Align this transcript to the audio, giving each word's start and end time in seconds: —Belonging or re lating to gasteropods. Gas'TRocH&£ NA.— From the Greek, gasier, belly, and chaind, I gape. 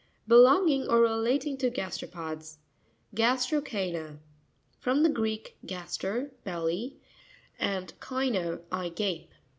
—Belonging 0.27 0.89
or 0.89 0.99
re 0.99 1.09
lating 1.09 1.59
to 1.59 1.69
gasteropods. 1.69 2.57
Gas'TRocH&£ 3.13 3.93
NA.— 3.93 4.17
From 4.79 5.03
the 5.03 5.09
Greek, 5.11 5.57
gasier, 5.63 6.31
belly, 6.43 6.97
and 7.59 7.93
chaind, 8.01 8.61
I 8.71 8.89
gape. 8.89 9.31